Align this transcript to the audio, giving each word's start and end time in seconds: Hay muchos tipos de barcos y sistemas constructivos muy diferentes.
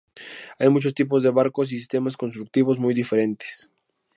Hay 0.57 0.67
muchos 0.69 0.95
tipos 0.95 1.21
de 1.21 1.29
barcos 1.29 1.71
y 1.71 1.77
sistemas 1.77 2.17
constructivos 2.17 2.79
muy 2.79 2.95
diferentes. 2.95 3.69